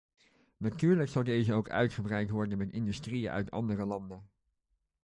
[0.59, 4.29] Natuurlijk zal deze ook uitgebreid worden met industrieën uit andere landen.